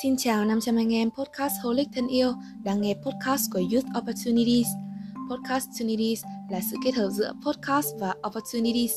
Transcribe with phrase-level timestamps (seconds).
[0.00, 4.66] Xin chào 500 anh em podcast holic thân yêu đang nghe podcast của Youth Opportunities.
[5.30, 8.92] Podcast Opportunities là sự kết hợp giữa podcast và opportunities.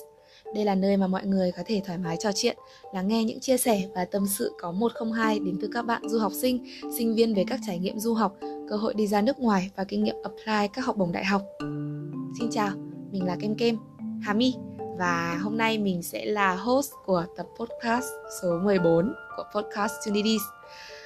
[0.55, 2.57] Đây là nơi mà mọi người có thể thoải mái trò chuyện,
[2.93, 6.19] lắng nghe những chia sẻ và tâm sự có 102 đến từ các bạn du
[6.19, 6.65] học sinh,
[6.97, 8.35] sinh viên về các trải nghiệm du học,
[8.69, 11.41] cơ hội đi ra nước ngoài và kinh nghiệm apply các học bổng đại học.
[12.39, 12.69] Xin chào,
[13.11, 13.77] mình là Kem Kem,
[14.21, 14.53] Hà My
[14.97, 18.05] và hôm nay mình sẽ là host của tập podcast
[18.41, 20.41] số 14 của Podcast Tunities.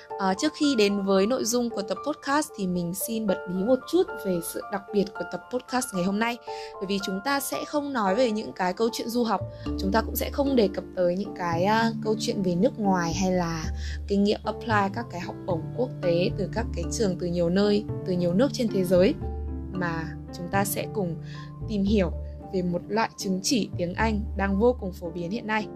[0.09, 3.37] À, ờ, trước khi đến với nội dung của tập podcast thì mình xin bật
[3.49, 6.37] mí một chút về sự đặc biệt của tập podcast ngày hôm nay.
[6.73, 9.41] Bởi vì chúng ta sẽ không nói về những cái câu chuyện du học.
[9.79, 12.79] Chúng ta cũng sẽ không đề cập tới những cái uh, câu chuyện về nước
[12.79, 13.65] ngoài hay là
[14.07, 17.49] kinh nghiệm apply các cái học bổng quốc tế từ các cái trường từ nhiều
[17.49, 19.13] nơi từ nhiều nước trên thế giới.
[19.71, 20.03] Mà
[20.37, 21.15] chúng ta sẽ cùng
[21.69, 22.11] tìm hiểu
[22.53, 25.67] về một loại chứng chỉ tiếng Anh đang vô cùng phổ biến hiện nay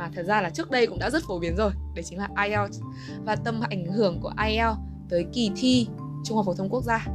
[0.00, 2.28] mà thật ra là trước đây cũng đã rất phổ biến rồi, đấy chính là
[2.44, 2.80] IELTS.
[3.24, 5.88] Và tầm ảnh hưởng của IELTS tới kỳ thi
[6.24, 7.06] Trung học phổ thông quốc gia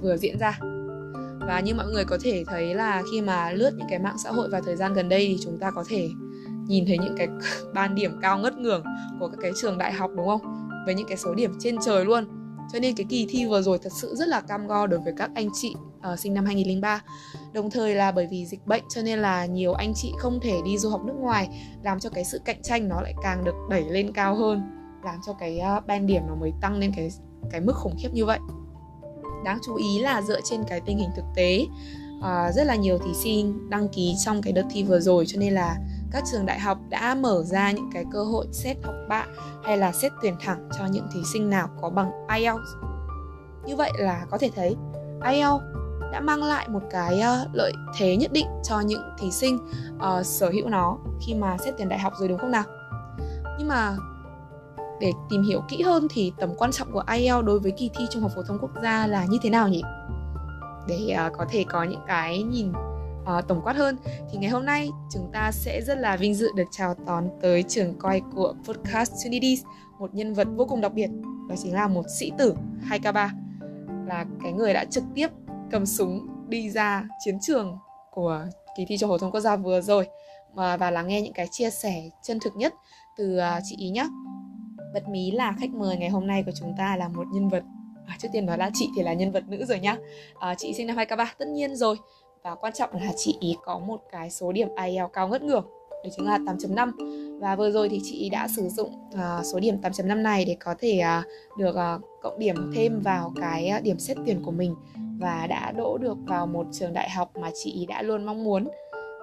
[0.00, 0.58] vừa diễn ra.
[1.46, 4.30] Và như mọi người có thể thấy là khi mà lướt những cái mạng xã
[4.30, 6.08] hội vào thời gian gần đây thì chúng ta có thể
[6.66, 7.28] nhìn thấy những cái
[7.74, 8.84] ban điểm cao ngất ngường
[9.20, 10.68] của các cái trường đại học, đúng không?
[10.86, 12.24] Với những cái số điểm trên trời luôn.
[12.72, 15.12] Cho nên cái kỳ thi vừa rồi thật sự rất là cam go đối với
[15.16, 15.74] các anh chị
[16.12, 17.02] uh, sinh năm 2003
[17.52, 20.60] Đồng thời là bởi vì dịch bệnh cho nên là nhiều anh chị không thể
[20.64, 21.48] đi du học nước ngoài
[21.82, 24.62] làm cho cái sự cạnh tranh nó lại càng được đẩy lên cao hơn
[25.04, 27.10] làm cho cái uh, ban điểm nó mới tăng lên cái
[27.50, 28.38] cái mức khủng khiếp như vậy
[29.44, 31.66] đáng chú ý là dựa trên cái tình hình thực tế
[32.18, 35.40] uh, rất là nhiều thí sinh đăng ký trong cái đợt thi vừa rồi cho
[35.40, 35.76] nên là
[36.12, 39.26] các trường đại học đã mở ra những cái cơ hội xét học bạ
[39.64, 42.68] hay là xét tuyển thẳng cho những thí sinh nào có bằng IELTS.
[43.66, 44.76] Như vậy là có thể thấy
[45.30, 45.62] IELTS
[46.12, 49.58] đã mang lại một cái uh, lợi thế nhất định cho những thí sinh
[49.96, 52.64] uh, sở hữu nó khi mà xét tuyển đại học rồi đúng không nào?
[53.58, 53.96] Nhưng mà
[55.00, 58.04] để tìm hiểu kỹ hơn thì tầm quan trọng của IELTS đối với kỳ thi
[58.10, 59.82] Trung học phổ thông quốc gia là như thế nào nhỉ?
[60.88, 62.72] Để uh, có thể có những cái nhìn
[63.38, 63.96] uh, tổng quát hơn
[64.32, 67.62] thì ngày hôm nay chúng ta sẽ rất là vinh dự được chào đón tới
[67.62, 69.64] trường quay của podcast Tunities
[69.98, 71.10] một nhân vật vô cùng đặc biệt
[71.48, 72.54] đó chính là một sĩ tử
[72.90, 73.28] 2K3
[74.06, 75.28] là cái người đã trực tiếp
[75.70, 77.78] cầm súng đi ra chiến trường
[78.10, 78.46] của
[78.76, 80.06] kỳ thi trung học phổ thông quốc gia vừa rồi.
[80.54, 82.74] Và, và lắng nghe những cái chia sẻ chân thực nhất
[83.16, 84.08] từ à, chị ý nhé
[84.94, 87.62] bật mí là khách mời ngày hôm nay của chúng ta là một nhân vật
[88.06, 89.96] à, trước tiên nói là chị thì là nhân vật nữ rồi nhá.
[90.38, 91.96] À, chị sinh năm hai k ba tất nhiên rồi.
[92.42, 95.66] Và quan trọng là chị ý có một cái số điểm IELTS cao ngất ngưỡng
[96.06, 99.80] đó chính là 8.5 và vừa rồi thì chị đã sử dụng uh, số điểm
[99.82, 103.98] 8.5 này để có thể uh, được uh, cộng điểm thêm vào cái uh, điểm
[103.98, 104.74] xét tuyển của mình
[105.18, 108.68] và đã đỗ được vào một trường đại học mà chị đã luôn mong muốn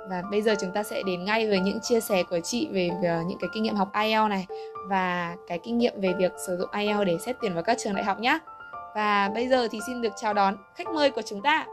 [0.09, 2.89] và bây giờ chúng ta sẽ đến ngay với những chia sẻ của chị về,
[3.01, 4.45] về những cái kinh nghiệm học IELTS này
[4.89, 7.95] và cái kinh nghiệm về việc sử dụng IELTS để xét tuyển vào các trường
[7.95, 8.39] đại học nhé.
[8.95, 11.65] Và bây giờ thì xin được chào đón khách mời của chúng ta.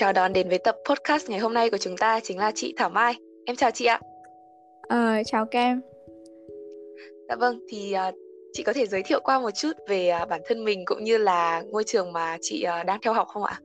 [0.00, 2.74] Chào đón đến với tập podcast ngày hôm nay của chúng ta chính là chị
[2.76, 3.14] Thảo Mai.
[3.46, 4.00] Em chào chị ạ.
[4.88, 5.80] Ờ, chào Kem.
[7.28, 8.14] Dạ vâng, thì uh,
[8.52, 11.18] chị có thể giới thiệu qua một chút về uh, bản thân mình cũng như
[11.18, 13.60] là ngôi trường mà chị uh, đang theo học không ạ?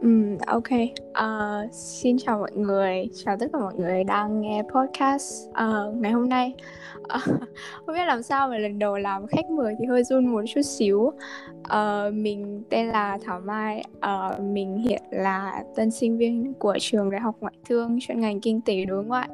[0.00, 0.68] Um, ok,
[1.10, 6.12] uh, xin chào mọi người, chào tất cả mọi người đang nghe podcast uh, ngày
[6.12, 6.54] hôm nay.
[7.02, 7.22] Uh,
[7.86, 10.62] không biết làm sao mà lần đầu làm khách mời thì hơi run một chút
[10.62, 11.12] xíu.
[11.58, 17.10] Uh, mình tên là Thảo Mai, uh, mình hiện là tân sinh viên của trường
[17.10, 19.28] Đại học Ngoại thương chuyên ngành Kinh tế đối ngoại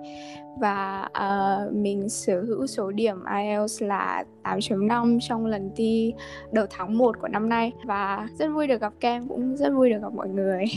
[0.61, 6.15] và uh, mình sở hữu số điểm IELTS là 8.5 trong lần thi
[6.53, 9.91] đầu tháng 1 của năm nay và rất vui được gặp Kem cũng rất vui
[9.91, 10.65] được gặp mọi người.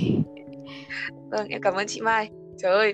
[1.31, 2.29] Vâng, em cảm ơn chị Mai.
[2.57, 2.93] Trời ơi,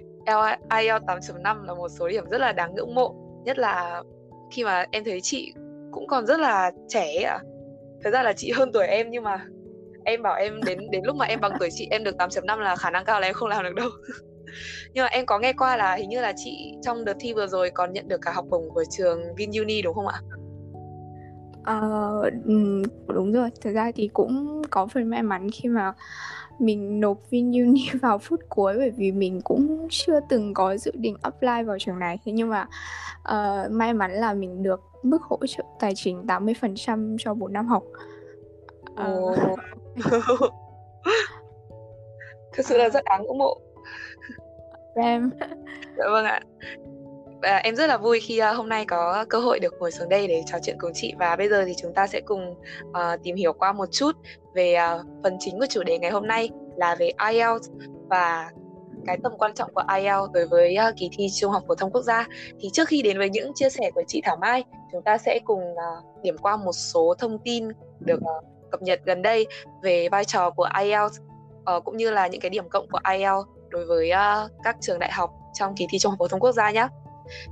[0.80, 3.16] IELTS 8.5 là một số điểm rất là đáng ngưỡng mộ,
[3.46, 4.04] nhất là
[4.52, 5.54] khi mà em thấy chị
[5.92, 7.34] cũng còn rất là trẻ ạ.
[7.34, 7.44] À.
[8.04, 9.46] Thật ra là chị hơn tuổi em nhưng mà
[10.06, 12.76] em bảo em đến đến lúc mà em bằng tuổi chị em được 8.5 là
[12.76, 13.90] khả năng cao là em không làm được đâu.
[14.94, 17.48] nhưng mà em có nghe qua là hình như là chị trong đợt thi vừa
[17.48, 20.22] rồi còn nhận được cả học bổng của trường VinUni đúng không ạ?
[21.60, 22.26] Uh,
[23.08, 25.94] đúng rồi, thực ra thì cũng có phần may mắn khi mà
[26.60, 31.16] mình nộp VinUni vào phút cuối bởi vì mình cũng chưa từng có dự định
[31.22, 32.20] apply vào trường này.
[32.26, 32.68] Thế nhưng mà
[33.20, 37.68] uh, may mắn là mình được mức hỗ trợ tài chính 80% cho 4 năm
[37.68, 37.84] học.
[38.92, 39.38] Uh,
[40.44, 40.54] oh.
[42.54, 43.58] thực sự là rất đáng ngưỡng mộ
[45.02, 45.30] em.
[45.98, 46.42] Dạ vâng ạ.
[47.42, 50.10] À, em rất là vui khi uh, hôm nay có cơ hội được ngồi xuống
[50.10, 51.14] đây để trò chuyện cùng chị.
[51.20, 52.52] Và bây giờ thì chúng ta sẽ cùng
[52.90, 54.12] uh, tìm hiểu qua một chút
[54.56, 57.70] về uh, phần chính của chủ đề ngày hôm nay là về IELTS
[58.10, 58.50] và
[59.06, 61.92] cái tầm quan trọng của IELTS đối với uh, kỳ thi Trung học phổ thông
[61.92, 62.28] quốc gia.
[62.60, 65.40] Thì trước khi đến với những chia sẻ của chị Thảo Mai, chúng ta sẽ
[65.46, 67.68] cùng uh, điểm qua một số thông tin
[68.00, 69.48] được uh, cập nhật gần đây
[69.84, 71.20] về vai trò của IELTS
[71.78, 75.00] uh, cũng như là những cái điểm cộng của IELTS đối với uh, các trường
[75.00, 76.88] đại học trong kỳ thi Trung học phổ thông quốc gia nhé.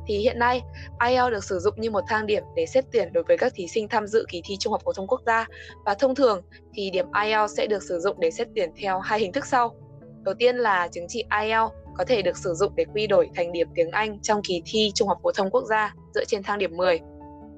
[0.08, 0.62] Thì hiện nay,
[1.08, 3.68] IELTS được sử dụng như một thang điểm để xét tuyển đối với các thí
[3.68, 5.48] sinh tham dự kỳ thi Trung học phổ thông quốc gia
[5.86, 6.42] và thông thường
[6.74, 9.76] thì điểm IELTS sẽ được sử dụng để xét tuyển theo hai hình thức sau.
[10.24, 13.52] Đầu tiên là chứng chỉ IELTS có thể được sử dụng để quy đổi thành
[13.52, 16.60] điểm tiếng Anh trong kỳ thi Trung học phổ thông quốc gia dựa trên thang
[16.60, 16.96] điểm 10.
[16.96, 17.02] Uh,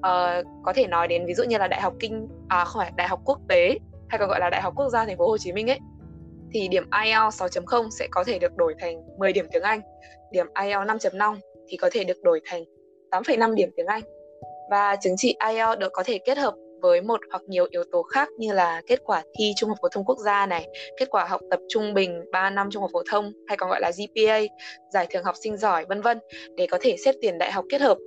[0.02, 2.92] ờ, có thể nói đến ví dụ như là Đại học Kinh à không phải
[2.96, 3.78] Đại học Quốc tế
[4.08, 5.80] hay còn gọi là Đại học Quốc gia Thành phố Hồ Chí Minh ấy
[6.54, 9.82] thì điểm IELTS 6.0 sẽ có thể được đổi thành 10 điểm tiếng Anh.
[10.32, 11.38] Điểm IELTS 5.5
[11.68, 12.64] thì có thể được đổi thành
[13.12, 14.02] 8,5 điểm tiếng Anh.
[14.72, 18.04] Và chứng chỉ IELTS được có thể kết hợp với một hoặc nhiều yếu tố
[18.04, 20.68] khác như là kết quả thi Trung học phổ thông quốc gia này,
[20.98, 23.82] kết quả học tập trung bình 3 năm Trung học phổ thông hay còn gọi
[23.82, 24.40] là GPA,
[24.94, 26.20] giải thưởng học sinh giỏi vân vân
[26.56, 27.98] để có thể xét tuyển đại học kết hợp.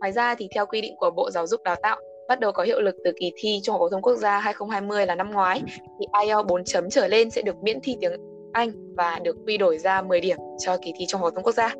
[0.00, 2.00] Ngoài ra thì theo quy định của Bộ Giáo dục Đào tạo
[2.30, 5.06] bắt đầu có hiệu lực từ kỳ thi Trung học phổ thông quốc gia 2020
[5.06, 5.62] là năm ngoái
[6.00, 8.12] thì IELTS 4 chấm trở lên sẽ được miễn thi tiếng
[8.52, 11.44] Anh và được quy đổi ra 10 điểm cho kỳ thi Trung học phổ thông
[11.44, 11.74] quốc gia.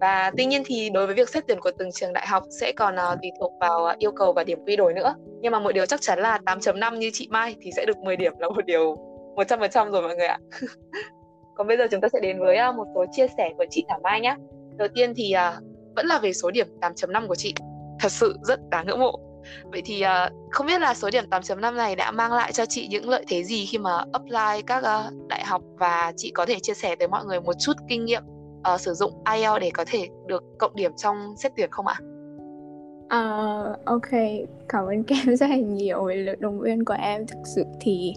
[0.00, 2.72] Và tuy nhiên thì đối với việc xét tuyển của từng trường đại học sẽ
[2.76, 5.14] còn uh, tùy thuộc vào uh, yêu cầu và điểm quy đổi nữa.
[5.40, 8.16] Nhưng mà một điều chắc chắn là 8.5 như chị Mai thì sẽ được 10
[8.16, 8.96] điểm là một điều
[9.36, 10.38] 100% rồi mọi người ạ.
[11.56, 13.84] Còn bây giờ chúng ta sẽ đến với uh, một số chia sẻ của chị
[13.88, 14.36] Thảo Mai nhé.
[14.76, 15.64] Đầu tiên thì uh,
[15.96, 17.54] vẫn là về số điểm 8.5 của chị.
[18.00, 19.27] Thật sự rất đáng ngưỡng mộ.
[19.64, 22.88] Vậy thì uh, không biết là số điểm 8.5 này đã mang lại cho chị
[22.88, 26.58] những lợi thế gì khi mà apply các uh, đại học và chị có thể
[26.58, 28.22] chia sẻ tới mọi người một chút kinh nghiệm
[28.74, 31.96] uh, sử dụng IELTS để có thể được cộng điểm trong xét tuyển không ạ?
[33.16, 34.10] Uh, ok,
[34.68, 37.26] cảm ơn Kem rất là nhiều về lời động viên của em.
[37.26, 38.14] Thực sự thì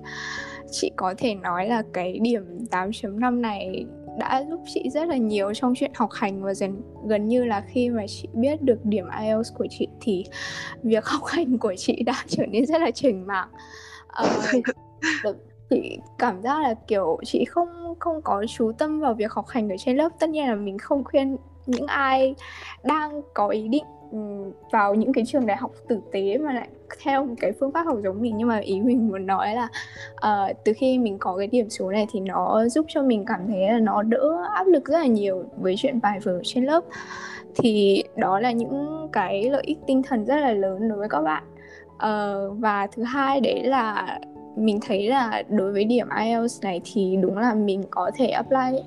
[0.72, 3.86] chị có thể nói là cái điểm 8.5 này
[4.22, 7.64] đã giúp chị rất là nhiều trong chuyện học hành và dần gần như là
[7.68, 10.26] khi mà chị biết được điểm IELTS của chị thì
[10.84, 13.50] việc học hành của chị đã trở nên rất là chỉnh mạng.
[14.24, 15.36] Uh,
[15.70, 19.70] chị cảm giác là kiểu chị không không có chú tâm vào việc học hành
[19.70, 22.36] ở trên lớp tất nhiên là mình không khuyên những ai
[22.84, 23.84] đang có ý định
[24.72, 26.68] vào những cái trường đại học tử tế mà lại
[27.04, 28.38] theo một cái phương pháp học giống mình.
[28.38, 29.68] Nhưng mà ý mình muốn nói là
[30.16, 33.48] uh, từ khi mình có cái điểm số này thì nó giúp cho mình cảm
[33.48, 36.84] thấy là nó đỡ áp lực rất là nhiều với chuyện bài vở trên lớp.
[37.56, 41.22] Thì đó là những cái lợi ích tinh thần rất là lớn đối với các
[41.22, 41.44] bạn.
[41.96, 44.20] Uh, và thứ hai đấy là
[44.56, 48.82] mình thấy là đối với điểm IELTS này thì đúng là mình có thể apply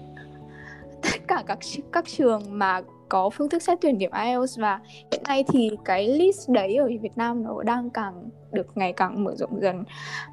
[1.02, 1.58] tất cả các
[1.92, 2.80] các trường mà
[3.14, 4.80] có phương thức xét tuyển điểm IELTS và
[5.12, 9.24] hiện nay thì cái list đấy ở Việt Nam nó đang càng được ngày càng
[9.24, 9.84] mở rộng dần.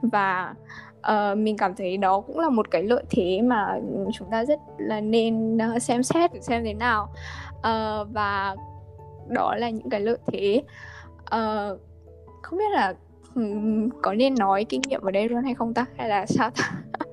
[0.02, 0.56] Và
[0.98, 3.80] uh, mình cảm thấy đó cũng là một cái lợi thế mà
[4.14, 7.14] chúng ta rất là nên uh, xem xét xem thế nào.
[7.58, 8.56] Uh, và
[9.28, 10.64] đó là những cái lợi thế.
[11.36, 11.80] Uh,
[12.42, 12.94] không biết là
[14.02, 15.86] có nên nói kinh nghiệm ở đây luôn hay không ta?
[15.98, 16.72] Hay là sao ta?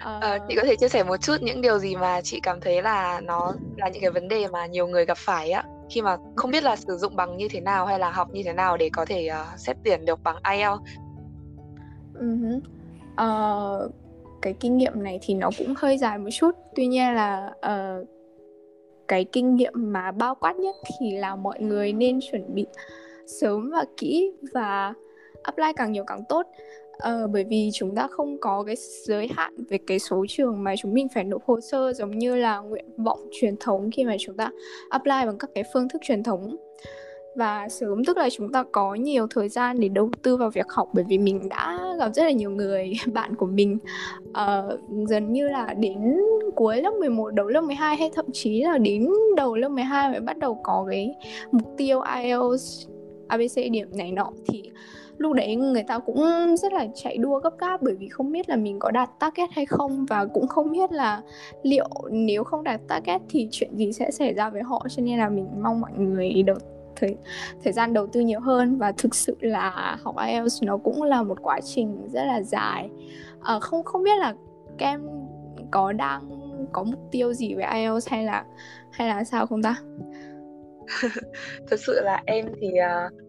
[0.00, 2.82] Ờ, chị có thể chia sẻ một chút những điều gì mà chị cảm thấy
[2.82, 6.16] là nó là những cái vấn đề mà nhiều người gặp phải á khi mà
[6.36, 8.76] không biết là sử dụng bằng như thế nào hay là học như thế nào
[8.76, 10.82] để có thể uh, xét tuyển được bằng IELTS.
[12.20, 12.60] Uh-huh.
[13.86, 13.92] Uh,
[14.42, 18.08] cái kinh nghiệm này thì nó cũng hơi dài một chút, tuy nhiên là uh,
[19.08, 22.66] cái kinh nghiệm mà bao quát nhất thì là mọi người nên chuẩn bị
[23.26, 24.94] sớm và kỹ và
[25.42, 26.46] apply càng nhiều càng tốt
[26.98, 30.74] Ờ, bởi vì chúng ta không có cái giới hạn về cái số trường mà
[30.78, 34.16] chúng mình phải nộp hồ sơ giống như là nguyện vọng truyền thống khi mà
[34.20, 34.50] chúng ta
[34.90, 36.56] apply bằng các cái phương thức truyền thống.
[37.36, 40.66] Và sớm tức là chúng ta có nhiều thời gian để đầu tư vào việc
[40.68, 43.78] học bởi vì mình đã gặp rất là nhiều người bạn của mình
[44.32, 46.16] ờ, uh, dần như là đến
[46.54, 50.20] cuối lớp 11 đầu lớp 12 hay thậm chí là đến đầu lớp 12 mới
[50.20, 51.14] bắt đầu có cái
[51.50, 52.86] mục tiêu IELTS
[53.28, 54.32] ABC điểm này nọ.
[54.48, 54.70] Thì
[55.18, 56.24] lúc đấy người ta cũng
[56.56, 59.50] rất là chạy đua gấp gáp bởi vì không biết là mình có đạt target
[59.52, 61.22] hay không và cũng không biết là
[61.62, 64.86] liệu nếu không đạt target thì chuyện gì sẽ xảy ra với họ.
[64.88, 66.56] Cho nên là mình mong mọi người đầu
[66.96, 67.16] thời
[67.64, 71.22] thời gian đầu tư nhiều hơn và thực sự là học IELTS nó cũng là
[71.22, 72.90] một quá trình rất là dài.
[73.42, 74.34] À, không không biết là
[74.78, 75.08] các em
[75.70, 76.20] có đang
[76.72, 78.44] có mục tiêu gì với IELTS hay là
[78.92, 79.76] hay là sao không ta?
[81.70, 83.25] Thực sự là em thì uh,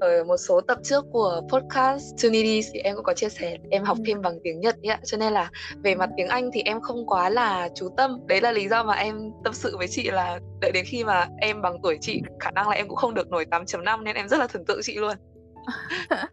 [0.00, 3.84] ở một số tập trước của podcast Trinity thì em cũng có chia sẻ em
[3.84, 4.04] học Ừ.
[4.06, 5.50] thêm bằng tiếng Nhật nhé cho nên là
[5.84, 8.20] về mặt tiếng Anh thì em không quá là chú tâm.
[8.26, 11.28] Đấy là lý do mà em tâm sự với chị là đợi đến khi mà
[11.38, 14.28] em bằng tuổi chị khả năng là em cũng không được nổi 8.5 nên em
[14.28, 15.16] rất là thần tượng chị luôn.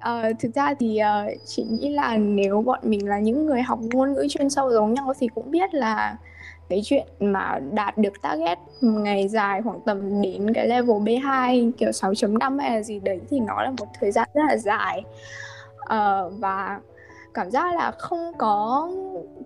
[0.00, 3.78] Ờ, thực ra thì ờ, chị nghĩ là nếu bọn mình là những người học
[3.82, 6.16] ngôn ngữ chuyên sâu giống nhau thì cũng biết là
[6.68, 11.90] cái chuyện mà đạt được target ngày dài khoảng tầm đến cái level B2 kiểu
[11.90, 15.02] 6.5 hay là gì đấy thì nó là một thời gian rất là dài.
[15.82, 16.80] Uh, và
[17.34, 18.90] cảm giác là không có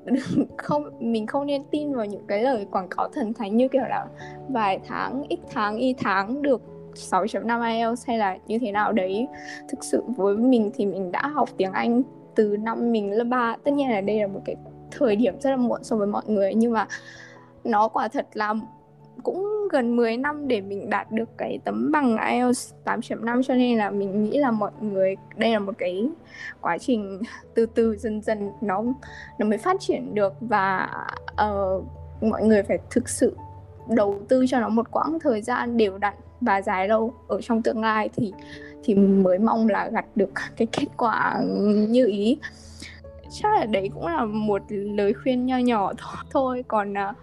[0.57, 3.83] không mình không nên tin vào những cái lời quảng cáo thần thánh như kiểu
[3.83, 4.07] là
[4.49, 6.63] vài tháng ít tháng y tháng được
[6.95, 9.29] 6.5 IELTS hay là như thế nào đấy.
[9.69, 12.03] Thực sự với mình thì mình đã học tiếng Anh
[12.35, 14.57] từ năm mình lớp 3 tất nhiên là đây là một cái
[14.91, 16.55] thời điểm rất là muộn so với mọi người.
[16.55, 16.87] Nhưng mà
[17.65, 18.55] nó quả thật là
[19.23, 23.79] cũng gần 10 năm để mình đạt được cái tấm bằng IELTS 8.5 cho nên
[23.79, 26.09] là mình nghĩ là mọi người đây là một cái
[26.61, 27.21] quá trình
[27.55, 28.85] từ từ dần dần nó
[29.39, 30.33] nó mới phát triển được.
[30.41, 30.91] Và
[31.33, 31.85] uh,
[32.21, 33.37] mọi người phải thực sự
[33.89, 37.63] đầu tư cho nó một quãng thời gian đều đặn và dài lâu ở trong
[37.63, 38.33] tương lai thì
[38.85, 41.41] thì mới mong là gặt được cái kết quả
[41.89, 42.39] như ý
[43.31, 45.93] chắc là đấy cũng là một lời khuyên nho nhỏ
[46.31, 46.65] thôi.
[46.69, 47.17] Còn uh,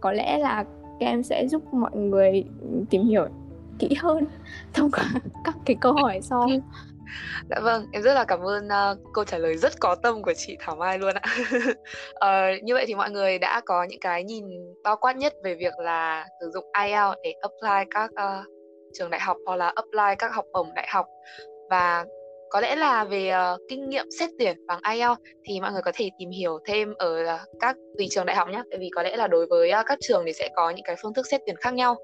[0.00, 0.64] có lẽ là
[1.00, 2.44] các em sẽ giúp mọi người
[2.90, 3.26] tìm hiểu
[3.78, 4.26] kỹ hơn
[4.74, 5.04] thông qua
[5.44, 6.46] các cái câu hỏi sau.
[7.50, 10.32] Dạ vâng, em rất là cảm ơn uh, câu trả lời rất có tâm của
[10.36, 11.34] chị Thảo Mai luôn ạ.
[12.10, 14.44] uh, như vậy thì mọi người đã có những cái nhìn
[14.84, 18.46] bao quát nhất về việc là sử dụng IELTS để apply các uh,
[18.92, 21.06] trường đại học hoặc là apply các học bổng đại học.
[21.70, 22.04] Và
[22.52, 25.92] có lẽ là về uh, kinh nghiệm xét tuyển bằng IELTS thì mọi người có
[25.94, 29.02] thể tìm hiểu thêm ở uh, các tùy trường đại học nhé tại vì có
[29.02, 31.40] lẽ là đối với uh, các trường thì sẽ có những cái phương thức xét
[31.46, 31.96] tuyển khác nhau.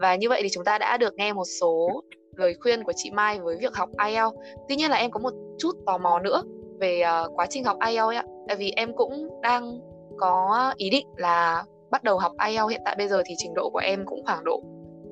[0.00, 2.02] Và như vậy thì chúng ta đã được nghe một số
[2.36, 4.36] lời khuyên của chị Mai với việc học IELTS.
[4.68, 6.42] Tuy nhiên là em có một chút tò mò nữa
[6.80, 8.24] về uh, quá trình học IELTS ấy ạ.
[8.48, 9.78] Tại vì em cũng đang
[10.18, 12.94] có ý định là bắt đầu học IELTS hiện tại.
[12.98, 14.62] Bây giờ thì trình độ của em cũng khoảng độ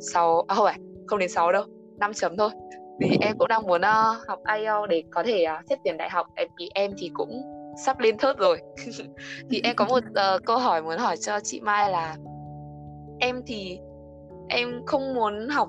[0.00, 1.64] 6 à không phải không đến 6 đâu
[1.98, 2.50] 5 chấm thôi
[3.00, 6.10] thì em cũng đang muốn uh, học IELTS để có thể uh, xét tuyển đại
[6.10, 6.26] học.
[6.36, 7.42] Tại vì em thì cũng
[7.84, 8.58] sắp lên thớt rồi.
[9.50, 12.16] Thì em có một uh, câu hỏi muốn hỏi cho chị Mai là
[13.18, 13.78] em thì
[14.48, 15.68] em không muốn học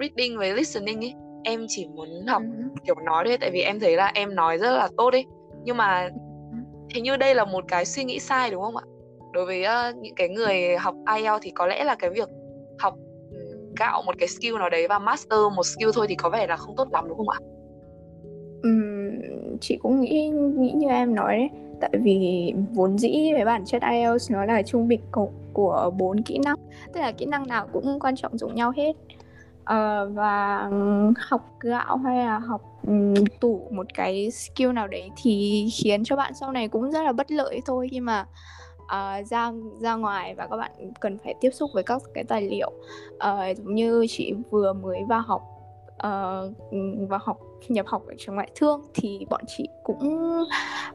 [0.00, 1.14] reading với listening ấy
[1.44, 2.64] em chỉ muốn học ừ.
[2.84, 5.26] kiểu nói thôi tại vì em thấy là em nói rất là tốt ấy
[5.64, 6.08] nhưng mà
[6.94, 8.84] hình như đây là một cái suy nghĩ sai đúng không ạ?
[9.32, 12.28] Đối với uh, những cái người học IELTS thì có lẽ là cái việc
[12.78, 12.94] học
[13.78, 16.56] gạo một cái skill nào đấy và master một skill thôi thì có vẻ là
[16.56, 17.38] không tốt lắm đúng không ạ?
[18.68, 21.48] Uhm, chị cũng nghĩ nghĩ như em nói đấy.
[21.80, 26.22] Tại vì vốn dĩ về bản chất IELTS nó là trung bình của của bốn
[26.22, 26.56] kỹ năng
[26.92, 28.92] tức là kỹ năng nào cũng quan trọng giống nhau hết.
[29.72, 30.70] Uh, và
[31.18, 36.16] học gạo hay là học um, tủ một cái skill nào đấy thì khiến cho
[36.16, 37.88] bạn sau này cũng rất là bất lợi thôi.
[37.90, 38.26] Khi mà
[38.86, 42.42] uh, ra ra ngoài và các bạn cần phải tiếp xúc với các cái tài
[42.42, 42.72] liệu.
[43.14, 45.42] Uh, giống như chị vừa mới vào học
[45.94, 46.54] uh,
[47.08, 47.38] vào học
[47.68, 50.30] nhập học ở trường ngoại thương thì bọn chị cũng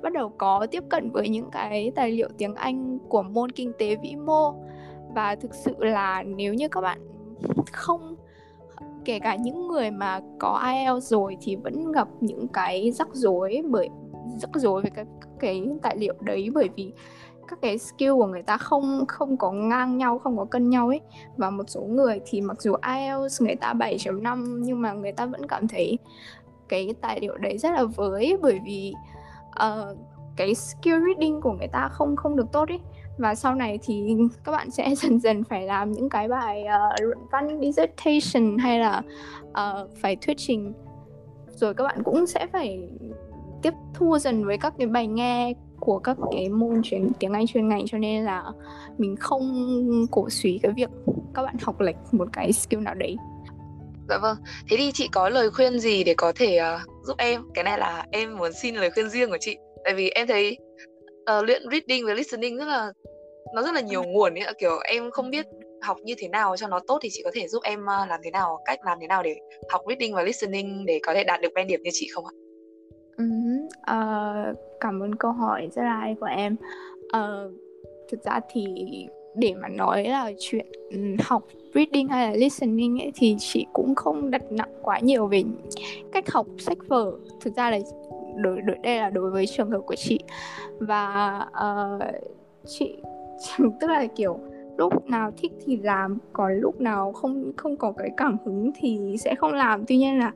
[0.02, 3.72] bắt đầu có tiếp cận với những cái tài liệu tiếng Anh của môn kinh
[3.80, 4.54] tế vĩ mô.
[5.16, 7.00] Và thực sự là nếu như các bạn
[7.72, 8.16] không
[9.06, 13.62] kể cả những người mà có IELTS rồi thì vẫn gặp những cái rắc rối
[13.70, 13.90] bởi
[14.38, 16.92] rắc rối với các, các cái tài liệu đấy bởi vì
[17.52, 20.88] các cái skill của người ta không không có ngang nhau không có cân nhau
[20.88, 21.02] ấy.
[21.38, 25.26] Và một số người thì mặc dù IELTS người ta 7.5 nhưng mà người ta
[25.26, 25.98] vẫn cảm thấy
[26.70, 28.94] cái tài liệu đấy rất là với bởi vì
[29.50, 29.98] uh,
[30.36, 32.80] cái skill reading của người ta không không được tốt ấy.
[33.18, 37.02] Và sau này thì các bạn sẽ dần dần phải làm những cái bài uh,
[37.02, 39.02] luận văn dissertation hay là
[39.50, 40.74] uh, phải thuyết trình.
[41.48, 42.90] Rồi các bạn cũng sẽ phải
[43.62, 47.48] tiếp thu dần với các cái bài nghe của các cái môn chuyên tiếng Anh
[47.48, 48.44] chuyên ngành cho nên là
[48.98, 50.90] mình không cổ suý cái việc
[51.34, 53.16] các bạn học lệch một cái skill nào đấy.
[54.10, 54.38] Dạ vâng.
[54.70, 57.42] Thế thì chị có lời khuyên gì để có thể uh, giúp em?
[57.54, 59.58] Cái này là em muốn xin lời khuyên riêng của chị.
[59.84, 60.58] Tại vì em thấy
[61.38, 62.92] uh, luyện reading và listening rất là
[63.54, 65.46] nó rất là nhiều nguồn ấy kiểu em không biết
[65.82, 68.20] học như thế nào cho nó tốt thì chị có thể giúp em uh, làm
[68.24, 69.36] thế nào cách làm thế nào để
[69.70, 72.34] học reading và listening để có thể đạt được band điểm như chị không ạ?
[73.92, 76.56] Uh, cảm ơn câu hỏi rất là hay của em.
[77.18, 77.52] Uh,
[78.12, 78.66] thực ra thì
[79.36, 81.44] để mà nói là chuyện ừ, học
[81.74, 85.44] reading hay là listening ấy, thì chị cũng không đặt nặng quá nhiều về
[86.12, 87.12] cách học sách vở.
[87.42, 87.78] Thực ra là
[88.36, 90.20] đối, đối đây là đối với trường hợp của chị
[90.80, 92.02] và uh,
[92.66, 92.96] chị
[93.80, 94.40] tức là kiểu
[94.78, 99.16] lúc nào thích thì làm còn lúc nào không không có cái cảm hứng thì
[99.20, 100.32] sẽ không làm tuy nhiên là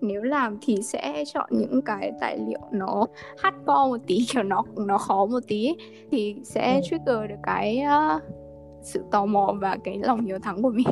[0.00, 3.06] nếu làm thì sẽ chọn những cái tài liệu nó
[3.38, 5.74] hardcore một tí kiểu nó nó khó một tí
[6.10, 6.80] thì sẽ ừ.
[6.82, 8.22] trigger được cái uh,
[8.82, 10.86] sự tò mò và cái lòng hiếu thắng của mình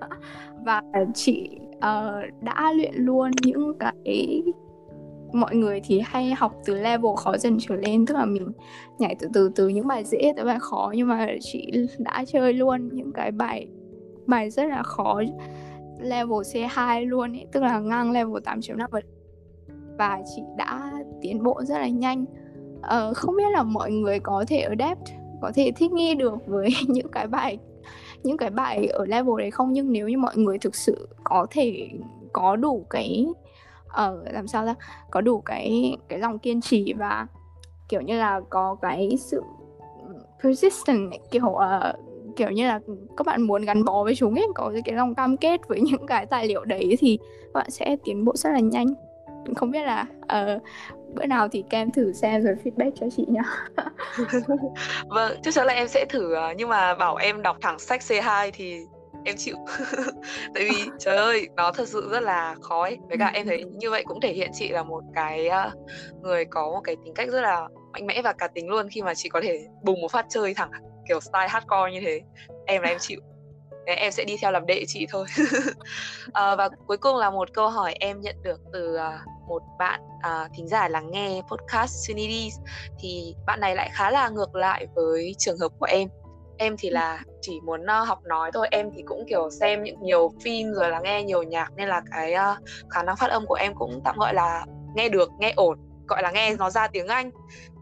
[0.64, 0.82] và
[1.14, 4.42] chị uh, đã luyện luôn những cái
[5.32, 8.48] mọi người thì hay học từ level khó dần trở lên tức là mình
[8.98, 12.52] nhảy từ từ từ những bài dễ tới bài khó nhưng mà chị đã chơi
[12.52, 13.68] luôn những cái bài
[14.26, 15.22] bài rất là khó
[16.00, 19.00] level C2 luôn ấy, tức là ngang level 8.5
[19.98, 20.92] và chị đã
[21.22, 22.24] tiến bộ rất là nhanh.
[22.78, 25.08] Uh, không biết là mọi người có thể adapt
[25.40, 27.58] có thể thích nghi được với những cái bài
[28.22, 29.72] những cái bài ở level đấy không?
[29.72, 31.88] Nhưng nếu như mọi người thực sự có thể
[32.32, 33.26] có đủ cái
[33.88, 34.74] ở uh, làm sao ra
[35.10, 37.26] có đủ cái cái lòng kiên trì và
[37.88, 39.42] kiểu như là có cái sự
[40.42, 41.60] persistent kiểu uh,
[42.36, 42.80] kiểu như là
[43.16, 46.06] các bạn muốn gắn bó với chúng ấy có cái lòng cam kết với những
[46.06, 48.86] cái tài liệu đấy thì các bạn sẽ tiến bộ rất là nhanh.
[49.56, 50.62] Không biết là uh,
[51.14, 53.42] bữa nào thì kem thử xem rồi feedback cho chị nhá.
[55.08, 58.00] Vâng chắc chắn là em sẽ thử ờ, nhưng mà bảo em đọc thẳng sách
[58.00, 58.80] C2 thì
[59.24, 59.56] em chịu.
[60.54, 62.98] Tại vì trời ơi nó thật sự rất là khó ấy.
[63.08, 65.72] Với cả em thấy như vậy cũng thể hiện chị là một cái uh,
[66.22, 69.02] người có một cái tính cách rất là mạnh mẽ và cá tính luôn khi
[69.02, 70.70] mà chị có thể bùng một phát chơi thẳng
[71.10, 72.20] kiểu style hardcore như thế.
[72.66, 73.20] Em là em chịu.
[73.86, 75.26] Đấy, em sẽ đi theo làm đệ chị thôi.
[76.32, 80.00] À, và cuối cùng là một câu hỏi em nhận được từ uh, một bạn
[80.02, 82.54] uh, thính giả lắng nghe podcast Sunidis.
[82.98, 86.08] Thì bạn này lại khá là ngược lại với trường hợp của em.
[86.58, 88.68] Em thì là chỉ muốn uh, học nói thôi.
[88.70, 92.02] Em thì cũng kiểu xem những nhiều phim rồi là nghe nhiều nhạc nên là
[92.10, 94.64] cái uh, khả năng phát âm của em cũng tạm gọi là
[94.94, 95.78] nghe được nghe ổn.
[96.08, 97.30] Gọi là nghe nó ra tiếng Anh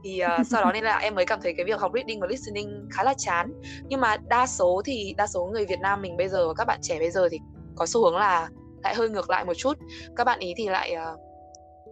[0.04, 2.26] thì uh, sau đó nên là em mới cảm thấy cái việc học reading và
[2.26, 3.52] listening khá là chán.
[3.88, 6.64] Nhưng mà đa số thì đa số người Việt Nam mình bây giờ và các
[6.64, 7.38] bạn trẻ bây giờ thì
[7.76, 8.48] có xu hướng là
[8.82, 9.78] lại hơi ngược lại một chút.
[10.16, 11.20] Các bạn ý thì lại uh,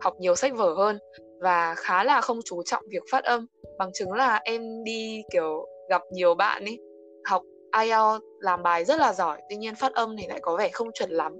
[0.00, 0.98] học nhiều sách vở hơn
[1.40, 3.46] và khá là không chú trọng việc phát âm.
[3.78, 6.78] Bằng chứng là em đi kiểu gặp nhiều bạn ấy
[7.24, 7.42] học
[7.80, 10.88] IELTS làm bài rất là giỏi tuy nhiên phát âm thì lại có vẻ không
[10.94, 11.32] chuẩn lắm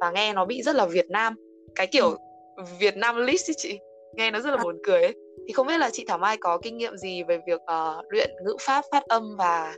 [0.00, 1.34] và nghe nó bị rất là Việt Nam.
[1.74, 2.08] Cái kiểu
[2.56, 2.64] ừ.
[2.78, 3.78] Việt Nam list ấy chị
[4.16, 5.14] nghe nó rất là buồn cười ấy
[5.46, 8.30] thì không biết là chị Thảo Mai có kinh nghiệm gì về việc uh, luyện
[8.44, 9.74] ngữ pháp phát âm và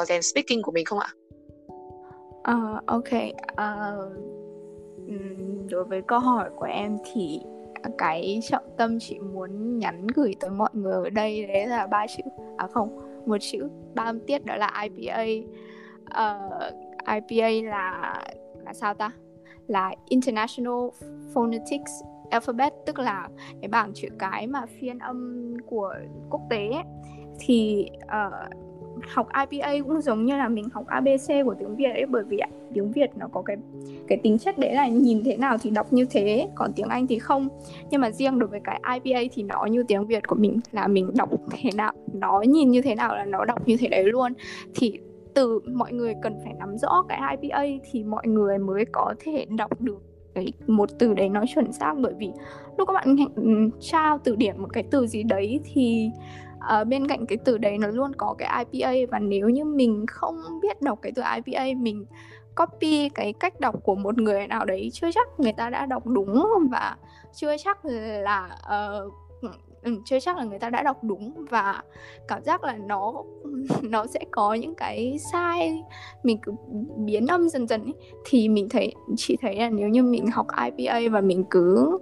[0.00, 1.08] uh, rèn speaking của mình không ạ?
[2.52, 3.12] Uh, ok.
[3.52, 4.28] Uh,
[5.70, 7.40] đối với câu hỏi của em thì
[7.98, 12.06] cái trọng tâm chị muốn nhắn gửi tới mọi người ở đây đấy là ba
[12.16, 12.22] chữ
[12.56, 15.22] à không một chữ ba âm tiết đó là IPA
[16.02, 16.74] uh,
[17.06, 18.14] IPA là
[18.64, 19.10] là sao ta?
[19.66, 20.88] Là International
[21.34, 21.92] Phonetics
[22.30, 23.28] alphabet tức là
[23.60, 25.94] cái bảng chữ cái mà phiên âm của
[26.30, 26.84] quốc tế ấy,
[27.38, 28.54] thì uh,
[29.14, 32.38] học IPA cũng giống như là mình học ABC của tiếng Việt ấy bởi vì
[32.74, 33.56] tiếng Việt nó có cái
[34.08, 37.06] cái tính chất đấy là nhìn thế nào thì đọc như thế còn tiếng Anh
[37.06, 37.48] thì không.
[37.90, 40.88] Nhưng mà riêng đối với cái IPA thì nó như tiếng Việt của mình là
[40.88, 44.04] mình đọc thế nào nó nhìn như thế nào là nó đọc như thế đấy
[44.04, 44.32] luôn.
[44.74, 44.98] Thì
[45.34, 49.46] từ mọi người cần phải nắm rõ cái IPA thì mọi người mới có thể
[49.56, 50.07] đọc được
[50.38, 51.94] cái một từ đấy nó chuẩn xác.
[52.00, 52.30] Bởi vì
[52.78, 56.10] lúc các bạn ừ, trao từ điển một cái từ gì đấy thì
[56.56, 60.04] uh, bên cạnh cái từ đấy nó luôn có cái IPA và nếu như mình
[60.08, 62.06] không biết đọc cái từ IPA mình
[62.56, 66.06] copy cái cách đọc của một người nào đấy chưa chắc người ta đã đọc
[66.06, 66.96] đúng và
[67.34, 67.78] chưa chắc
[68.22, 69.12] là uh,
[69.82, 71.82] ừ, chưa chắc là người ta đã đọc đúng và
[72.28, 73.12] cảm giác là nó
[73.82, 75.82] nó sẽ có những cái sai
[76.22, 76.52] mình cứ
[76.96, 80.46] biến âm dần dần ấy, thì mình thấy chị thấy là nếu như mình học
[80.76, 81.98] IPA và mình cứ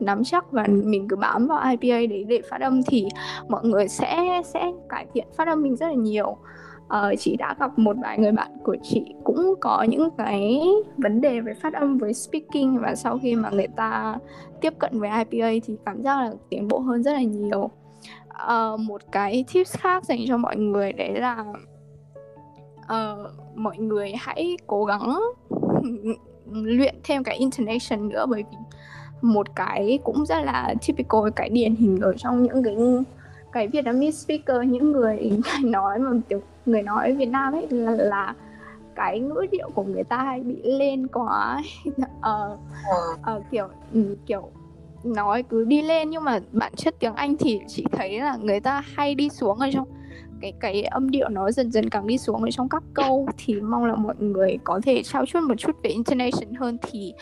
[0.00, 3.08] nắm chắc và mình cứ bám vào IPA để để phát âm thì
[3.48, 6.36] mọi người sẽ sẽ cải thiện phát âm mình rất là nhiều
[6.90, 10.60] uh, chị đã gặp một vài người bạn của chị cũng có những cái
[10.96, 12.78] vấn đề về phát âm với speaking.
[12.78, 14.16] Và sau khi mà người ta
[14.60, 17.70] tiếp cận với IPA thì cảm giác là tiến bộ hơn rất là nhiều.
[18.30, 21.44] Uh, một cái tips khác dành cho mọi người đấy là
[22.82, 25.20] uh, mọi người hãy cố gắng
[26.52, 28.26] luyện thêm cái intonation nữa.
[28.28, 28.56] Bởi vì
[29.22, 32.76] một cái cũng rất là typical cái điển hình ở trong những cái
[33.52, 35.30] cái Vietnamese speaker những người
[35.64, 38.34] nói mà kiểu người nói Việt Nam ấy là, là
[38.94, 42.58] cái ngữ điệu của người ta hay bị lên quá uh,
[43.36, 44.50] uh, kiểu um, kiểu
[45.04, 48.60] nói cứ đi lên nhưng mà bản chất tiếng Anh thì chị thấy là người
[48.60, 49.88] ta hay đi xuống ở trong
[50.40, 53.54] cái cái âm điệu nó dần dần càng đi xuống ở trong các câu thì
[53.54, 57.14] mong là mọi người có thể trao chuốt một chút về intonation hơn thì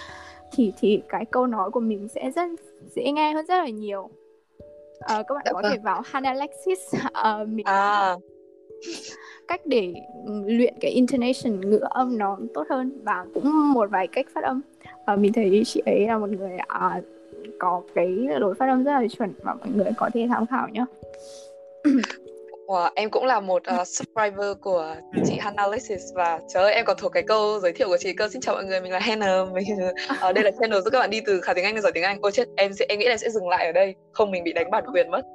[0.53, 2.51] thì thì cái câu nói của mình sẽ rất
[2.97, 4.11] dễ nghe hơn rất là nhiều
[5.01, 5.73] uh, các bạn dạ có vâng.
[5.73, 8.17] thể vào Hana Alexis uh, mình à.
[9.49, 9.95] cách để
[10.47, 14.61] luyện cái intonation ngữ âm nó tốt hơn và cũng một vài cách phát âm
[15.07, 17.05] và mình thấy chị ấy là một người uh,
[17.59, 18.09] có cái
[18.39, 20.85] lối phát âm rất là chuẩn và mọi người có thể tham khảo nhé
[22.69, 26.85] Wow, em cũng là một uh, subscriber của chị Hannah Alexis và trời ơi em
[26.85, 28.29] còn thuộc cái câu giới thiệu của chị cơ.
[28.29, 29.49] Xin chào mọi người mình là Hannah.
[29.53, 29.65] Mình
[30.21, 32.05] ở đây là channel giúp các bạn đi từ khá tiếng Anh đến giỏi tiếng
[32.05, 32.19] Anh.
[32.23, 33.95] Ôi chết em sẽ em nghĩ là em sẽ dừng lại ở đây.
[34.13, 35.23] Không mình bị đánh bản quyền mất.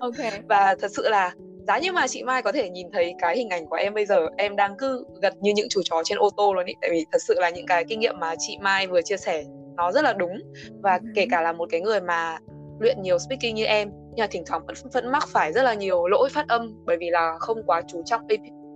[0.00, 0.14] Ok.
[0.48, 1.32] Và thật sự là
[1.66, 4.06] giá như mà chị Mai có thể nhìn thấy cái hình ảnh của em bây
[4.06, 6.74] giờ em đang cứ gật như những chú chó trên ô tô luôn ý.
[6.80, 9.44] Tại vì thật sự là những cái kinh nghiệm mà chị Mai vừa chia sẻ
[9.76, 10.38] nó rất là đúng.
[10.82, 12.38] Và kể cả là một cái người mà
[12.80, 15.74] luyện nhiều speaking như em nhưng mà thỉnh thoảng vẫn vẫn mắc phải rất là
[15.74, 18.26] nhiều lỗi phát âm bởi vì là không quá chú trọng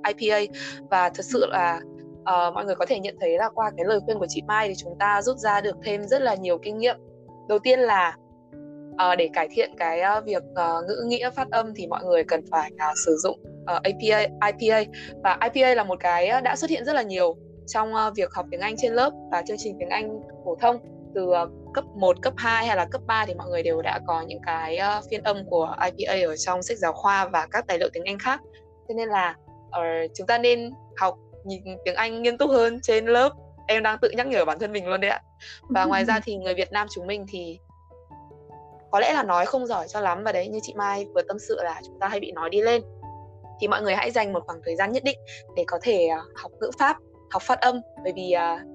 [0.08, 0.52] IPA
[0.90, 1.80] và thật sự là
[2.20, 4.68] uh, mọi người có thể nhận thấy là qua cái lời khuyên của chị Mai
[4.68, 6.96] thì chúng ta rút ra được thêm rất là nhiều kinh nghiệm.
[7.48, 8.16] Đầu tiên là
[8.92, 12.24] uh, để cải thiện cái uh, việc uh, ngữ nghĩa phát âm thì mọi người
[12.24, 14.90] cần phải uh, sử dụng uh, APA IPA
[15.22, 18.46] và IPA là một cái đã xuất hiện rất là nhiều trong uh, việc học
[18.50, 20.76] tiếng Anh trên lớp và chương trình tiếng Anh phổ thông
[21.14, 24.00] từ uh, cấp 1, cấp 2 hay là cấp 3 thì mọi người đều đã
[24.06, 27.64] có những cái uh, phiên âm của IPA ở trong sách giáo khoa và các
[27.68, 28.40] tài liệu tiếng Anh khác.
[28.88, 33.06] Cho nên là uh, chúng ta nên học nhìn tiếng Anh nghiêm túc hơn trên
[33.06, 33.32] lớp.
[33.66, 35.20] Em đang tự nhắc nhở bản thân mình luôn đấy ạ.
[35.68, 37.58] Và ngoài ra thì người Việt Nam chúng mình thì
[38.90, 41.38] có lẽ là nói không giỏi cho lắm và đấy như chị Mai vừa tâm
[41.38, 42.82] sự là chúng ta hay bị nói đi lên
[43.60, 45.18] thì mọi người hãy dành một khoảng thời gian nhất định
[45.56, 46.96] để có thể uh, học ngữ pháp
[47.30, 48.71] học phát âm bởi vì uh,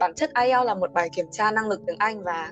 [0.00, 2.50] bản chất IELTS là một bài kiểm tra năng lực tiếng Anh và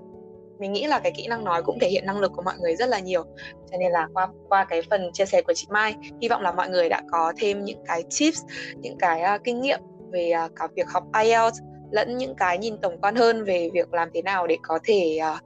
[0.58, 2.76] mình nghĩ là cái kỹ năng nói cũng thể hiện năng lực của mọi người
[2.76, 3.24] rất là nhiều.
[3.70, 6.52] Cho nên là qua qua cái phần chia sẻ của chị Mai hy vọng là
[6.52, 8.42] mọi người đã có thêm những cái tips
[8.76, 9.80] những cái uh, kinh nghiệm
[10.10, 11.58] về uh, cả việc học IELTS
[11.90, 15.18] lẫn những cái nhìn tổng quan hơn về việc làm thế nào để có thể
[15.34, 15.38] uh,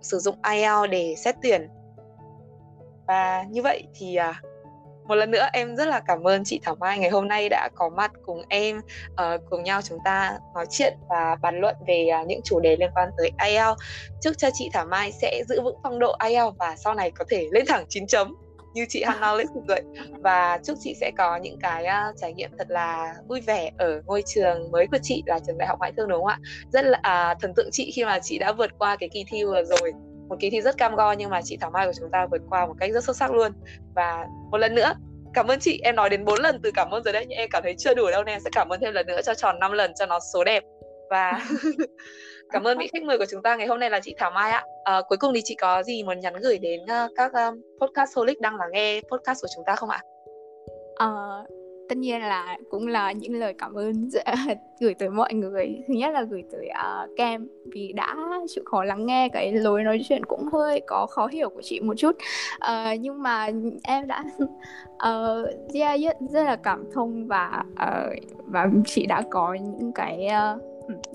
[0.00, 1.68] sử dụng IELTS để xét tuyển.
[3.06, 4.53] Và như vậy thì uh,
[5.04, 6.98] một lần nữa em rất là cảm ơn chị Thảo Mai.
[6.98, 8.78] Ngày hôm nay đã có mặt cùng em
[9.12, 12.76] uh, cùng nhau chúng ta nói chuyện và bàn luận về uh, những chủ đề
[12.76, 13.80] liên quan tới IELTS.
[14.22, 17.24] Chúc cho chị Thảo Mai sẽ giữ vững phong độ IELTS và sau này có
[17.30, 18.34] thể lên thẳng 9 chấm
[18.74, 19.82] như chị Hannah Lexus vậy
[20.22, 24.02] và chúc chị sẽ có những cái uh, trải nghiệm thật là vui vẻ ở
[24.06, 26.38] ngôi trường mới của chị là trường đại học ngoại thương đúng không ạ?
[26.72, 29.44] Rất là uh, thần tượng chị khi mà chị đã vượt qua cái kỳ thi
[29.44, 29.92] vừa rồi
[30.28, 32.42] một kỳ thi rất cam go nhưng mà chị Thảo Mai của chúng ta vượt
[32.50, 33.52] qua một cách rất xuất sắc luôn.
[33.94, 34.94] Và một lần nữa
[35.34, 35.80] cảm ơn chị.
[35.82, 37.94] Em nói đến 4 lần từ cảm ơn rồi đấy nhưng em cảm thấy chưa
[37.94, 40.06] đủ đâu nên em sẽ cảm ơn thêm lần nữa cho tròn 5 lần cho
[40.06, 40.62] nó số đẹp.
[41.10, 41.40] Và
[42.52, 44.50] cảm ơn vị khách mời của chúng ta ngày hôm nay là chị Thảo Mai
[44.50, 44.64] ạ.
[44.84, 48.16] À, cuối cùng thì chị có gì muốn nhắn gửi đến uh, các um, podcast
[48.16, 50.00] holic đang lắng nghe podcast của chúng ta không ạ?
[51.04, 54.08] Uh, tất nhiên là cũng là những lời cảm ơn
[54.80, 55.82] gửi tới mọi người.
[55.88, 58.16] Thứ nhất là gửi tới uh, kem vì đã
[58.48, 61.80] chịu khó lắng nghe cái lối nói chuyện cũng hơi có khó hiểu của chị
[61.80, 62.16] một chút.
[62.56, 63.48] Uh, nhưng mà
[63.82, 64.24] em đã
[64.92, 70.28] uh, yeah, rất, rất là cảm thông và uh, và chị đã có những cái
[70.54, 70.62] uh,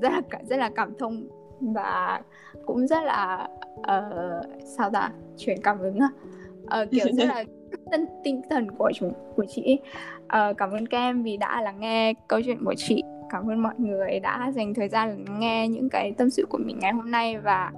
[0.02, 1.28] rất là rất là cảm thông
[1.60, 2.22] và
[2.66, 3.48] cũng rất là
[3.80, 4.46] uh,
[4.78, 5.12] sao ta?
[5.38, 7.44] Truyền cảm hứng uh, kiểu rất là
[7.92, 9.80] tinh tinh thần của chúng của chị
[10.24, 13.04] uh, cảm ơn kem vì đã lắng nghe câu chuyện của chị.
[13.30, 16.58] Cảm ơn mọi người đã dành thời gian lắng nghe những cái tâm sự của
[16.58, 17.72] mình ngày hôm nay và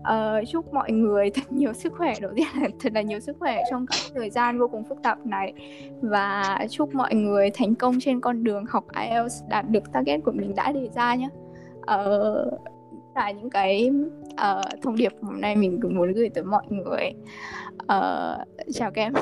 [0.00, 2.14] uh, chúc mọi người thật nhiều sức khỏe.
[2.20, 5.02] Đầu tiên là thật là nhiều sức khỏe trong các thời gian vô cùng phức
[5.02, 5.52] tạp này.
[6.02, 10.32] Và chúc mọi người thành công trên con đường học IELTS đạt được target của
[10.32, 11.28] mình đã đề ra nhé
[11.78, 12.50] uh, ờ,
[13.14, 13.90] là những cái
[14.32, 17.12] uh, thông điệp hôm nay mình cũng muốn gửi tới mọi người.
[17.82, 19.12] Uh, chào các em.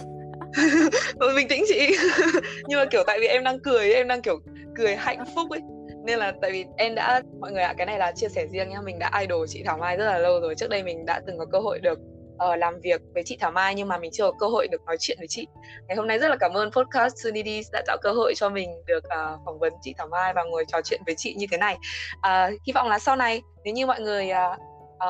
[1.18, 1.96] Ừ, bình tĩnh chị.
[2.68, 4.38] Nhưng mà kiểu tại vì em đang cười em đang kiểu
[4.76, 5.60] cười hạnh phúc ấy.
[6.04, 8.46] Nên là tại vì em đã mọi người ạ à, cái này là chia sẻ
[8.46, 8.80] riêng nhá.
[8.84, 10.54] Mình đã idol chị Thảo Mai rất là lâu rồi.
[10.54, 11.98] Trước đây mình đã từng có cơ hội được
[12.36, 14.84] uh, làm việc với chị Thảo Mai nhưng mà mình chưa có cơ hội được
[14.86, 15.46] nói chuyện với chị.
[15.88, 18.70] Ngày hôm nay rất là cảm ơn podcast Sunny đã tạo cơ hội cho mình
[18.86, 21.58] được uh, phỏng vấn chị Thảo Mai và ngồi trò chuyện với chị như thế
[21.58, 21.76] này.
[22.16, 24.60] Uh, hy vọng là sau này nếu như mọi người uh,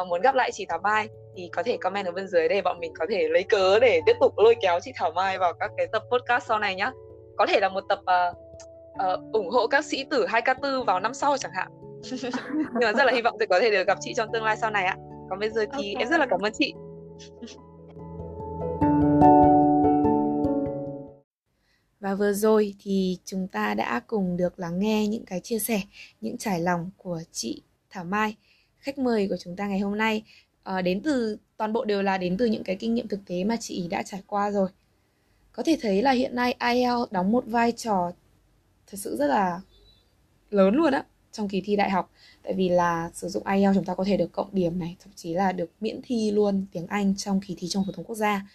[0.01, 2.63] uh, muốn gặp lại chị Thảo Mai thì có thể comment ở bên dưới để
[2.63, 5.55] bọn mình có thể lấy cớ để tiếp tục lôi kéo chị Thảo Mai vào
[5.55, 6.93] các cái tập podcast sau này nhá.
[7.37, 8.37] Có thể là một tập uh,
[8.93, 11.69] uh, ủng hộ các sĩ tử 2K4 vào năm sau chẳng hạn.
[12.55, 14.57] Nhưng mà rất là hy vọng sẽ có thể được gặp chị trong tương lai
[14.57, 14.97] sau này ạ.
[15.31, 16.03] Còn bây giờ thì okay.
[16.03, 16.75] em rất là cảm ơn chị.
[22.01, 25.81] Và vừa rồi thì chúng ta đã cùng được lắng nghe những cái chia sẻ,
[26.21, 28.37] những trải lòng của chị Thảo Mai,
[28.87, 30.23] khách mời của chúng ta ngày hôm nay.
[30.79, 33.45] uh, đến từ toàn bộ đều là đến từ những cái kinh nghiệm thực tế
[33.45, 34.69] mà chị đã trải qua rồi.
[35.53, 38.13] Có thể thấy là hiện nay IELTS đóng một vai trò
[38.87, 39.61] thật sự rất là
[40.51, 43.85] lớn luôn á trong kỳ thi đại học tại vì là sử dụng IELTS chúng
[43.85, 46.87] ta có thể được cộng điểm này thậm chí là được miễn thi luôn tiếng
[46.87, 48.47] Anh trong kỳ thi trong phổ thông quốc gia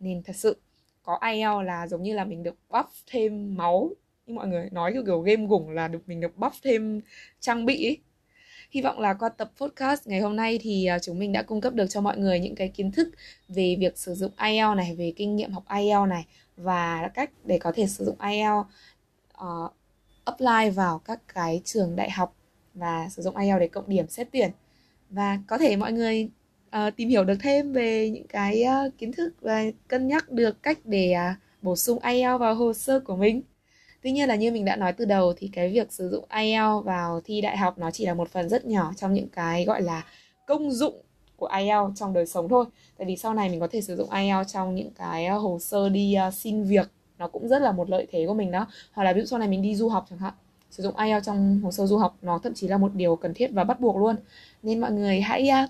[0.00, 0.56] nên thật sự
[1.02, 3.90] có IELTS là giống như là mình được buff thêm máu
[4.26, 7.00] như mọi người nói kiểu, kiểu game gủng là được mình được buff thêm
[7.40, 7.98] trang bị ấy.
[8.70, 11.60] Hy vọng là qua tập podcast ngày hôm nay thì à, chúng mình đã cung
[11.60, 13.08] cấp được cho mọi người những cái kiến thức
[13.48, 17.58] về việc sử dụng IELTS này, về kinh nghiệm học IELTS này và cách để
[17.58, 18.66] có thể sử dụng IELTS uh,
[19.32, 19.70] ờ,
[20.24, 22.34] apply vào các cái trường đại học
[22.74, 24.50] và sử dụng IELTS để cộng điểm xét tuyển
[25.10, 26.30] và có thể mọi người
[26.76, 30.62] uh, tìm hiểu được thêm về những cái uh, kiến thức và cân nhắc được
[30.62, 33.42] cách để uh, bổ sung IELTS vào hồ sơ của mình.
[34.02, 36.84] Tuy nhiên là như mình đã nói từ đầu thì cái việc sử dụng IELTS
[36.84, 39.82] vào thi đại học nó chỉ là một phần rất nhỏ trong những cái gọi
[39.82, 40.04] là
[40.46, 41.02] công dụng
[41.36, 42.64] của IELTS trong đời sống thôi.
[42.98, 45.58] Tại vì sau này mình có thể sử dụng IELTS trong những cái ờ, hồ
[45.60, 48.66] sơ đi ờ, xin việc nó cũng rất là một lợi thế của mình đó.
[48.92, 50.34] Hoặc là ví dụ sau này mình đi du học chẳng hạn
[50.70, 53.34] sử dụng IELTS trong hồ sơ du học nó thậm chí là một điều cần
[53.34, 54.16] thiết và bắt buộc luôn
[54.62, 55.66] nên mọi người hãy ờ,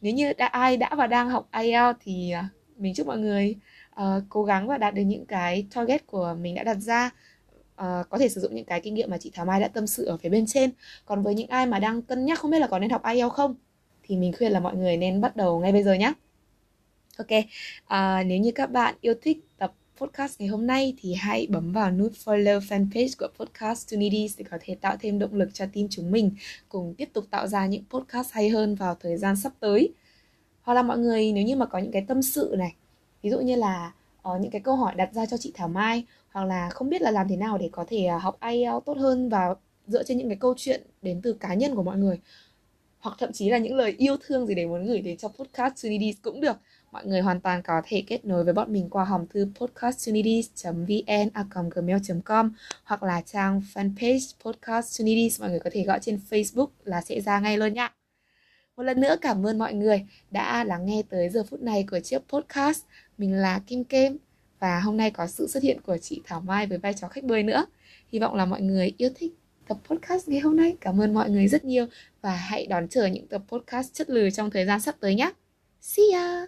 [0.00, 2.32] nếu như đã ai đã và đang học IELTS thì
[2.76, 3.56] mình chúc mọi người
[4.00, 7.10] uh, cố gắng và đạt được những cái target của mình đã đặt ra
[7.82, 9.86] uh, có thể sử dụng những cái kinh nghiệm mà chị Thảo Mai đã tâm
[9.86, 10.70] sự ở phía bên trên
[11.04, 13.32] còn với những ai mà đang cân nhắc không biết là có nên học IELTS
[13.32, 13.54] không
[14.02, 16.12] thì mình khuyên là mọi người nên bắt đầu ngay bây giờ nhé
[17.18, 21.46] Ok, uh, nếu như các bạn yêu thích tập podcast ngày hôm nay thì hãy
[21.50, 25.48] bấm vào nút follow fanpage của Podcast Tunidis để có thể tạo thêm động lực
[25.52, 26.30] cho team chúng mình
[26.68, 29.92] cùng tiếp tục tạo ra những podcast hay hơn vào thời gian sắp tới.
[30.62, 32.74] Hoặc là mọi người nếu như mà có những cái tâm sự này,
[33.22, 33.92] ví dụ như là
[34.28, 37.02] uh, những cái câu hỏi đặt ra cho chị Thảo Mai hoặc là không biết
[37.02, 39.54] là làm thế nào để có thể uh, học IELTS tốt hơn và
[39.86, 42.18] dựa trên những cái câu chuyện đến từ cá nhân của mọi người
[43.00, 45.82] hoặc thậm chí là những lời yêu thương gì để muốn gửi đến cho podcast
[45.82, 46.56] Tunities cũng được
[46.92, 52.52] mọi người hoàn toàn có thể kết nối với bọn mình qua hòm thư podcastunities.vn@gmail.com
[52.84, 57.20] hoặc là trang fanpage Podcast Unities mọi người có thể gọi trên Facebook là sẽ
[57.20, 57.94] ra ngay luôn nhá.
[58.76, 62.00] Một lần nữa cảm ơn mọi người đã lắng nghe tới giờ phút này của
[62.00, 62.84] chiếc podcast.
[63.20, 64.16] Mình là Kim Kem
[64.60, 67.24] và hôm nay có sự xuất hiện của chị Thảo Mai với vai trò khách
[67.24, 67.66] mời nữa.
[68.12, 69.32] Hy vọng là mọi người yêu thích
[69.68, 70.76] tập podcast ngày hôm nay.
[70.80, 71.86] Cảm ơn mọi người rất nhiều
[72.22, 75.32] và hãy đón chờ những tập podcast chất lừ trong thời gian sắp tới nhé.
[75.80, 76.46] See ya!